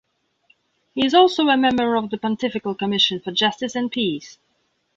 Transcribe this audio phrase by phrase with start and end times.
[0.95, 4.39] He is also a member of the Pontifical Commission for Justice and Peace.